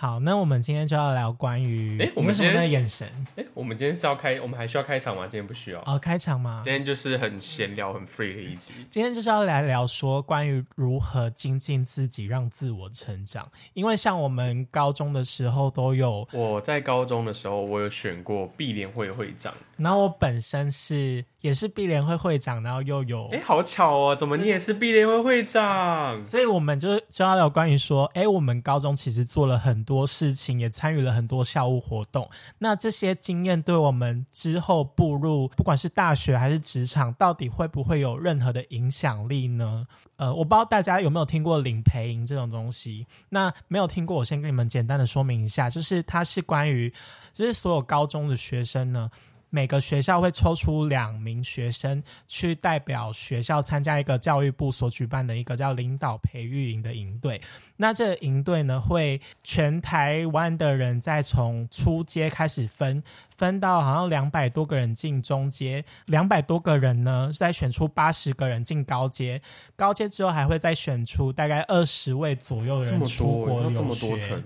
[0.00, 3.06] 好，那我们今天就要聊关于哎我们什么今天的眼神
[3.36, 5.24] 哎，我们今天是要开，我们还需要开场吗？
[5.24, 6.62] 今天不需要，哦，开场吗？
[6.64, 8.72] 今天就是很闲聊、很 free 的一集。
[8.88, 13.46] 今天就是要来聊说关于如何精进自己，让自我成长。
[13.74, 19.52] 因为像我们高中的时候都有，我在高中的时候，我有选过碧联会会长。
[19.76, 26.24] 然后我本身是也是碧联会会长，然后又有哎，好巧哦，怎么你也是碧联会会长？
[26.24, 32.30] 所以我们就就要聊关于说，哎，我们高中其实做了很多多事情，也参与了很多校务活动。
[32.58, 39.84] 那这些经验对我们之后步入不管是大学还是职场，到底会不会有任何的影响力呢？
[40.14, 43.04] 呃，我不知道大家有没有听过领培营这种东西。
[43.30, 46.92] 那没有听过，我先跟你们简单的说明一下，就是它是关于，
[47.32, 49.10] 就是所有高中的学生呢。
[49.50, 57.40] 每个学校会抽出两名学生去代表学校参加一个教育部所举办的一个叫领导培育营的营队。
[57.76, 63.02] 那这个营队呢，会全台湾的人再从初阶开始分，
[63.36, 69.42] 分到好像两百多个人进中阶，两百多个人呢再选出八十个人进高阶，
[69.76, 74.42] 高阶之后还会再选出大概二十位左右的人出，国留要这么多学。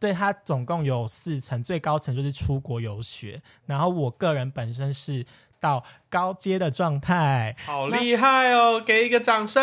[0.00, 3.40] 对，它总共有四层，最高层就是出国游学。
[3.66, 5.24] 然后我个人本身是
[5.60, 7.54] 到高阶的状态。
[7.66, 8.80] 好厉害哦！
[8.80, 9.62] 给一个掌声。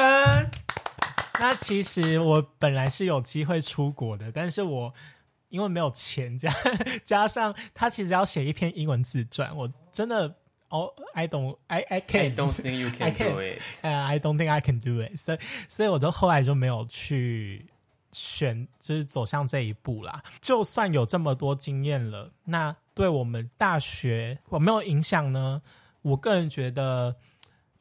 [1.39, 4.93] 那其实我本来是有机会出国的，但是我
[5.49, 6.51] 因为没有钱，加
[7.03, 10.35] 加上他其实要写一篇英文自传，我真的
[10.69, 13.61] 哦、i don't I I I can't don't think you can can do it。
[13.81, 15.37] 呃、i don't think I can do it，所以
[15.69, 17.65] 所以我就后来就没有去
[18.11, 20.23] 选，就是走向这一步啦。
[20.41, 25.61] 就算有这么多经验了，那对我们大学有没有影响呢？
[26.01, 27.15] 我个人觉得，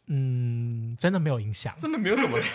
[0.06, 1.74] 嗯，真的没有影响。
[1.78, 2.38] 真的没有什么。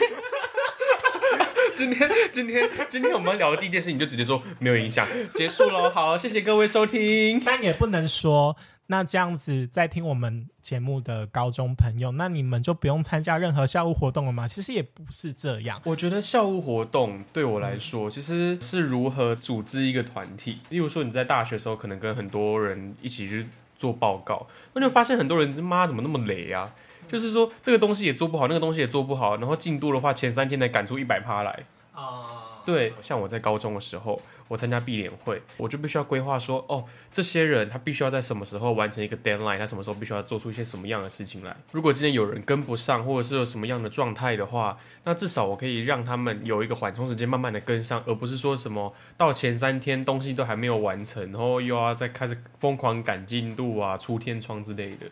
[1.78, 5.90] 今天今天今天我们要聊的第一件事情就直接说没有影响，结束喽。
[5.90, 7.42] 好，谢谢各位收听。
[7.44, 8.56] 但也不能说，
[8.92, 14.46] 那这样子在听我们节目的高中朋友，那你们就不用参加任何校务活动了吗？
[14.46, 15.82] 其实也不是这样。
[15.86, 20.60] 我觉得校务活动对我来说，其实是如何组织一个团体。
[20.68, 23.48] 例如说，你在大学的时候，可能跟很多人一起去
[23.78, 26.76] 做报告，那你会发现很多人妈怎么那么雷啊？
[27.08, 31.64] 就是说这个东西也做不好，那个东西也做不好，然后进度的话，前三天才赶出一百趴来。
[31.94, 41.56] 啊、对，像我在高中的时候，我参加闭联会，我就必须要规划说，哦，这些人他必须要在什么时候完成一个 deadline，他什么时候必须要做出一些什么样的事情来。
[41.72, 55.06] 如果今天有人跟不上，或者是有什么样的状态的话，那至少我可以让他们有一个缓冲时间，慢慢的跟上，而不是说什么到前三天东西都还没有完成，然后又要再开始疯狂赶进度啊、出天窗之类的。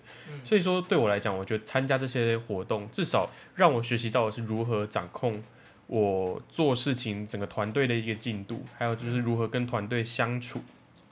[0.43, 5.41] 所以说，对我来讲，我觉得参加这些活动，至少让我学习到的是如何掌控。
[5.89, 10.61] 我做事情整个团队的一个进度，还有就是如何跟团队相处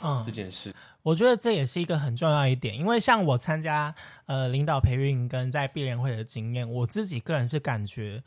[0.01, 0.71] 嗯这，件事。
[1.01, 3.95] 我觉得这也是一个很重要一点，因为像我参加
[4.27, 8.21] 呃领导培训跟在毕联会的经验，我自己个人是感觉，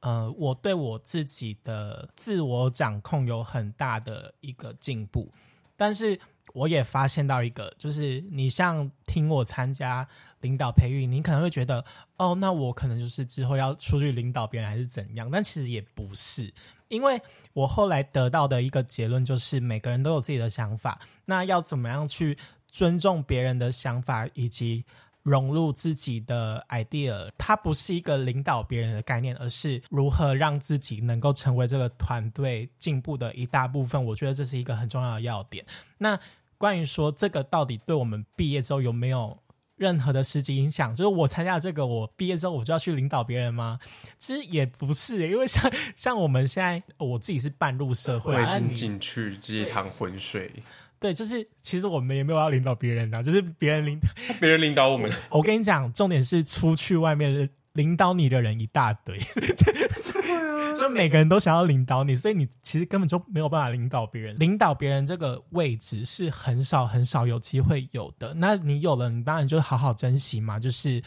[0.00, 5.32] 呃，我对我自己的自我掌控有很大的一个进步，
[5.76, 6.20] 但是
[6.54, 10.06] 我也发现到一个，就是你像听我参加
[10.40, 11.84] 领导培育，你可能会觉得，
[12.16, 16.52] 哦，那我可能就是之后要出去领导别人还是怎样，但其实也不是，
[16.88, 17.20] 因为
[17.52, 24.84] 我后来得到的一个结论就是，每个人都有自己的想法，那要怎么样去尊重别人的想法，以及
[25.28, 34.02] 融入自己的 idea，它不是一个领导别人的概念，而是如何让自己能够成为这个团队进步的一大部分。
[34.02, 35.64] 我觉得这是一个很重要的要点。
[35.98, 36.18] 那
[36.56, 39.38] 关于说这个到底对我们毕业之后有没有
[39.76, 40.92] 任何的实际影响？
[40.92, 43.78] 就是我参加了这个，我毕业之后我就要去领导别人吗？
[44.18, 50.50] 其实也不是，因为像像我们现在我自己是半入社会我已经进去这一趟浑水，
[51.00, 54.00] 对，就是其实我们也没有要领导别人啊，就是别人领。
[54.40, 59.16] 别人领导我们，我跟你讲，重点是出去外面领导你的人一大堆，
[60.78, 64.36] 就每个人都想要领导你，所以你其实根本就没有办法领导别人。
[64.38, 71.02] 领导别人这个位置是很少很少有机会有的，那你有了，你当然就好好珍惜嘛，就是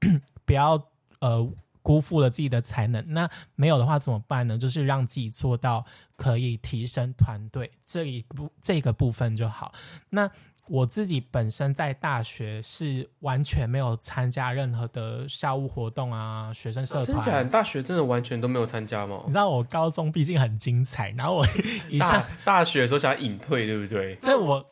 [0.44, 0.72] 不要
[1.20, 1.50] 呃
[1.82, 3.04] 辜负了自己的才能。
[3.12, 4.56] 那没有的话怎么办呢？
[4.56, 5.84] 就是让自己做到
[6.16, 9.74] 可以提升团队这一部这个部分就好。
[10.10, 10.30] 那
[10.68, 17.22] 我自己本身在大学是完全没有参加任何的校务活动啊，学生社真假？
[17.22, 17.44] 团。
[17.44, 19.32] 你大学真的完全都没有参加吗你？
[19.32, 21.46] 知道我高中毕竟很精彩，然后我
[21.90, 24.16] 一大，大学的时候想隐退，对不对？
[24.22, 24.64] 但我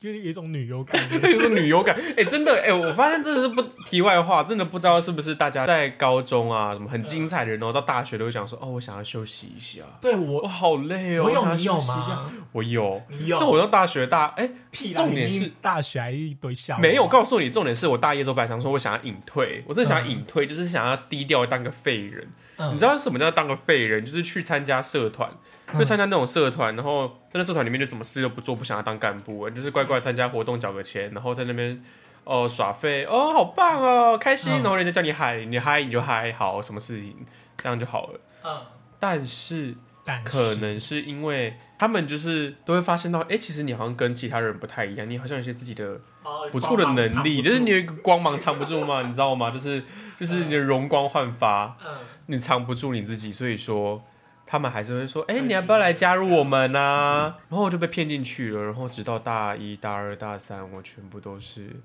[0.00, 0.98] 就是有一种女优感。
[1.12, 12.32] 有种女优感，哎、真的，哎、我发现真的是不题外话，真的不知道是不是大家在高中啊，什么很精彩的人哦，到大学都会想说，哦，我想要休息一下，对我我好累哦，我有你有吗？
[12.52, 13.36] 我有，你有。
[13.36, 22.26] 像我到大学大，哎、屁重点是大学还一堆笑话，没有，告诉你，重点是我大一的时候本来想说，我想要隐退，我真的想要隐退，就是想要低调当个废人。
[22.56, 22.72] 嗯。
[22.74, 24.02] 你知道什么叫当个废人？
[24.02, 25.30] 就是去参加社团，
[25.78, 31.82] 就参加那种社团，然后在那社团里面就什么事都不做，不想要当干部，就是乖乖参加活动，缴个钱，然后在那边
[32.24, 37.14] 哦耍废，哦好棒哦，开心，嗯然后人家叫你嗨，你嗨你就嗨，好，什么事情
[37.56, 38.20] 这样就好了。
[38.44, 38.60] 嗯，
[38.98, 39.74] 但是
[40.04, 49.02] 但可能是因为他们就是都会发现到，哎、其实你好像跟其他人不太一样，你好像有些自己的哦不错的能力，就是你有一个光芒藏不住嘛？
[49.02, 49.50] 你知道吗？
[49.50, 49.82] 就是
[50.18, 51.92] 就是你的容光焕发，嗯
[52.26, 54.02] 你藏不住你自己，所以说
[54.50, 57.36] 他们还是会说，哎、你要不要来加入我们啊？
[57.48, 61.76] 然后我就被骗进去了，然后直到大一、大二、大三，我全部都是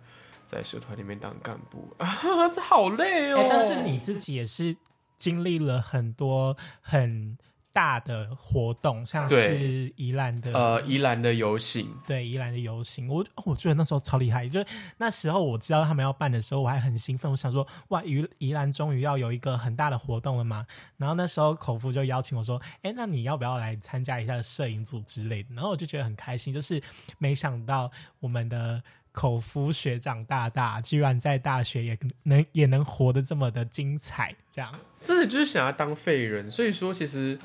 [0.48, 2.10] 在社团里面当干部 啊，
[2.52, 3.38] 这好累哦。
[3.40, 4.78] 哎、但是你自己也是
[5.16, 7.38] 经历了很多很
[7.76, 14.48] 大的活动，像是宜兰的呃，宜兰的游行，对宜兰的游行，我哦我觉得那时候超厉害。
[14.48, 20.66] 就是那时候我知道他们要办的时候，我还很兴奋，我想说哇，宜宜兰终于要有一个很大的活动了嘛。
[20.96, 25.54] 然后那时候口福就邀请我说，哎，那你要不要来参加一下摄影组之类的？
[25.54, 26.82] 然后我就觉得很开心，就是
[27.18, 28.82] 没想到我们的。
[29.16, 37.40] 口服学长大大居然在大学也能也能活得这么的精彩，这样真的就是想要当废人，所以说其实。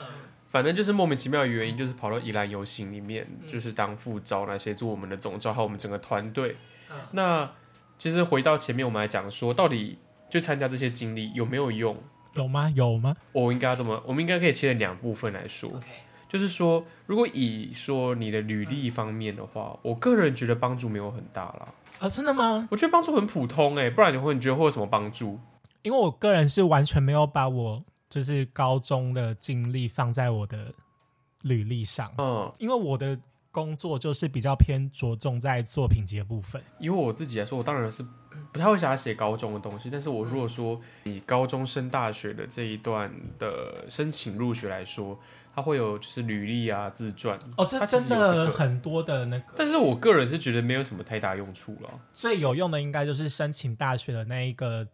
[0.53, 6.57] 反正就是莫名其妙的原因，就是跑到宜兰游行里面，就是当副招那些做我们的总招，还有我们整个团队。
[7.13, 7.49] 那
[7.97, 11.97] 其实回到前面，我们来讲说，到底就参加这些经历有没有用？
[12.35, 12.69] 有吗？
[12.75, 13.17] 有吗？
[13.31, 15.71] 我应该要这么，我们应该可以切成两部分来说。
[16.33, 21.69] 就是说，如果以说你的履历方面的话，我个人觉得帮助没有很大啦。
[21.99, 22.69] 啊，真的吗？
[22.71, 25.39] 我觉得帮助很普通诶、不然你会你觉得会有什么帮助？
[25.83, 30.73] 因为我个人是完全没有把我就是高中的经历放在我的
[31.43, 33.19] 履历上，嗯，因为我的
[33.51, 36.63] 工作就是比较偏着重在作品集的部分。
[36.79, 38.05] 以我自己来说，我当然是
[38.53, 39.89] 不太会想要写高中的东西。
[39.91, 45.19] 但是我如果说以高中升大学的这一段的申请入学来说，
[45.55, 47.39] 它会有就是履历啊、自传。
[47.57, 51.91] 哦，这它其实真有这个的很多的那个但是我个人是觉得没有什么太大用处了。
[52.15, 54.87] 最有用的应该就是申请大学的那一个，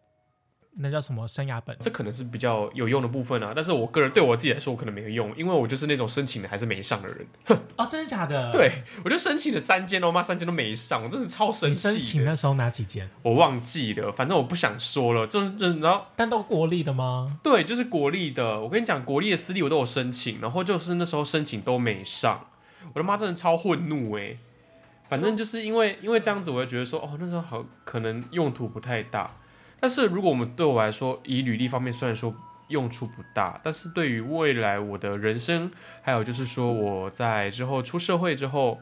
[0.79, 1.77] 那叫什么生涯本？
[1.81, 3.53] 这可能是比较有用的部分啊。
[3.55, 7.27] 但是我个人对我自己来说，我可能没有用，因为我就是那种申请的还是没上的人。
[7.77, 11.99] 哦，真的假的？，对我就申请了三间，我妈三间都没上，我真的超生气的。
[11.99, 13.09] 请那时候哪几间？
[13.23, 15.27] 我忘记了，反正我不想说了。
[15.27, 17.39] 就是就是，然后但都国立的吗？
[17.43, 18.61] 对，就是国立的。
[18.61, 22.49] 我跟你讲，国立的、私立我都有申请，然后就是那时候申请都没上，
[22.93, 24.39] 我的妈真的超愤怒诶。
[25.09, 29.37] 反正就是因为因为这样子，我就觉得说，哦，那时候好可能用途不太大。
[29.81, 32.35] 但是如果我们对我来说，以履历方面虽然说
[32.69, 35.71] 用处不大，但是对于未来我的人生，
[36.03, 38.81] 还有就是说我在之后出社会之后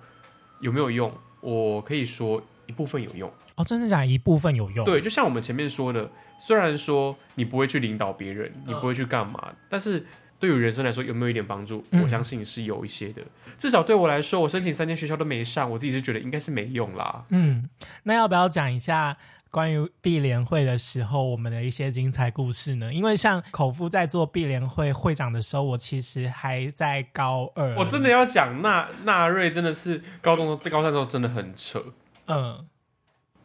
[0.61, 3.31] 有没有用，我可以说一部分有用。
[3.57, 4.07] 哦，真的假的？
[4.07, 10.07] 一部分有用。，对，就像我们前面说的，虽然说你不会去领导别人，你不会去干嘛，但是
[10.41, 11.85] 对于人生来说有没有一点帮助？
[11.91, 13.23] 嗯我相信是有一些的。
[13.57, 17.25] 至少对我来说，我申请三间学校都没上，我自己是觉得应该是没用啦。
[17.29, 17.69] 嗯，
[18.03, 19.17] 那要不要讲一下
[19.55, 22.93] 关于碧联会的时候我们的一些精彩故事呢？
[22.93, 31.81] 因为像口夫在做碧联会会长的时候，我其实还在高二，我真的要讲纳纳瑞真的是高中在高三的时候真的很扯。
[32.27, 32.67] 嗯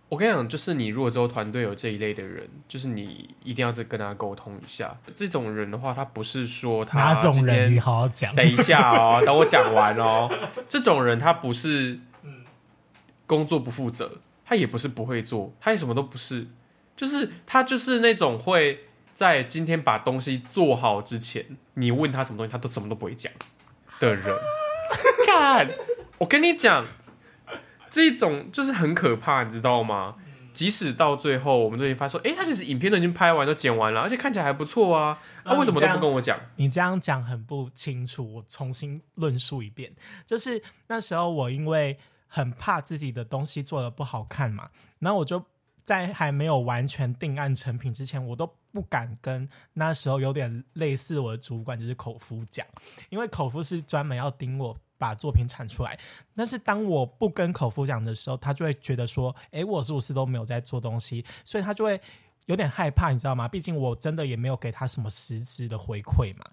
[0.07, 4.98] 我跟你讲，就是你如果之后团队有这一类的人，就是你一定要再跟他沟通一下。
[5.13, 7.72] 这种人的话，他不是说他哪种人？
[7.72, 8.36] 你好好讲。
[8.36, 10.27] 等一下哦，等我讲完哦。
[10.67, 12.00] 这种人他不是
[13.27, 14.17] 工作不负责，
[14.50, 16.48] 他也不是不会做，他也什么都不是，
[16.98, 18.79] 就是他就是那种会
[19.13, 23.32] 在今天把东西做好之前，你问他什么东西，他都什么都不会讲
[24.00, 24.36] 的人。
[25.27, 25.70] 看，
[26.18, 26.84] 我跟你讲，
[27.91, 30.15] 这种就是很可怕，你知道吗？
[30.51, 35.20] 即使到最后，我们都已经发现说，诶，他其实影片都已经拍完，都剪完了，而且看起来还不错啊。
[35.46, 36.39] 他、为什么都不跟我讲？
[36.56, 39.94] 你这样讲很不清楚，我重新论述一遍。
[40.25, 44.69] 就是那时候我因为很怕自己的东西做的不好看嘛，
[45.00, 45.43] 然后我就
[45.83, 52.65] 在还没有完全定案成品之前，我都不敢跟那时候有点类似我的主管就是口夫讲，
[53.09, 54.77] 因为口夫是专门要盯我。
[55.00, 55.98] 把作品产出来，
[56.36, 61.98] 但是当我不跟口夫讲的时候，他就会觉得说：“诶，我是不是都没有在做东西？”所以他就会
[62.48, 63.48] 有点害怕，你知道吗？
[63.48, 66.43] 毕竟我真的也没有给他什么实质的回馈嘛。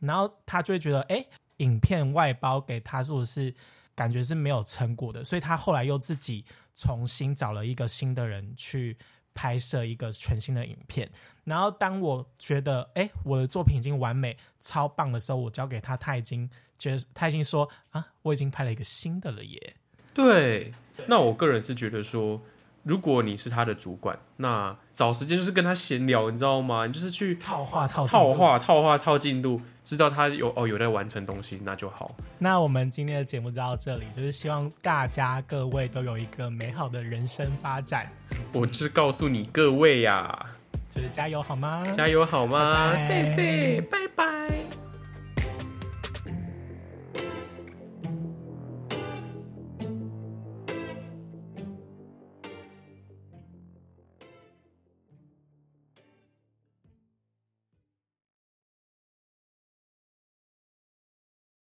[0.00, 1.24] 然后他就会觉得，哎，
[1.58, 3.54] 影片外包给他是不是
[3.94, 6.44] 感觉是没有成果的，所以他后来又自己
[6.74, 8.96] 重新找了一个新的人去
[9.34, 11.10] 拍摄一个全新的影片。
[11.44, 19.76] 然后当我觉得哎，我的作品已经完美、超棒的时候，我交给他，他已经觉得他已经说啊，我已经拍了一个新的了耶。
[20.14, 20.72] 对，
[21.06, 22.40] 那我个人是觉得说，
[22.84, 26.86] 如果你是他的主管，那找时间就是跟他闲聊，你知道吗？
[26.86, 32.14] 你就是去套话、套套话、套话、套进度，知道他有哦有在完成东西，那就好。
[32.38, 38.08] 那我们今天的节目就到这里，就是希望大家各位都有一个美好的人生发展。
[38.52, 40.46] 我是告诉你各位呀。
[40.88, 41.82] 就是加油好吗？
[41.96, 42.94] 加油好吗？
[42.98, 44.01] 谢谢，拜。